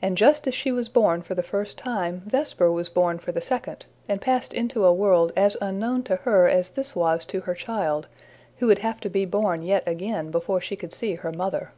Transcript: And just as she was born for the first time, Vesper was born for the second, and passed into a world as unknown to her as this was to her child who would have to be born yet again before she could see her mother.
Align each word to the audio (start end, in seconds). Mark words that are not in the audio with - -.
And 0.00 0.16
just 0.16 0.46
as 0.46 0.54
she 0.54 0.72
was 0.72 0.88
born 0.88 1.20
for 1.20 1.34
the 1.34 1.42
first 1.42 1.76
time, 1.76 2.22
Vesper 2.24 2.72
was 2.72 2.88
born 2.88 3.18
for 3.18 3.30
the 3.30 3.42
second, 3.42 3.84
and 4.08 4.18
passed 4.18 4.54
into 4.54 4.86
a 4.86 4.92
world 4.94 5.32
as 5.36 5.54
unknown 5.60 6.02
to 6.04 6.16
her 6.16 6.48
as 6.48 6.70
this 6.70 6.96
was 6.96 7.26
to 7.26 7.42
her 7.42 7.54
child 7.54 8.06
who 8.60 8.66
would 8.68 8.78
have 8.78 9.00
to 9.00 9.10
be 9.10 9.26
born 9.26 9.60
yet 9.62 9.86
again 9.86 10.30
before 10.30 10.62
she 10.62 10.76
could 10.76 10.94
see 10.94 11.16
her 11.16 11.30
mother. 11.32 11.72